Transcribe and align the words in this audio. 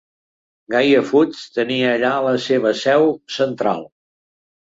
Goya 0.75 1.01
Foods 1.09 1.43
tenia 1.57 1.91
allà 1.97 2.13
la 2.29 2.31
seva 2.45 2.71
seu 2.79 3.05
central. 3.37 3.85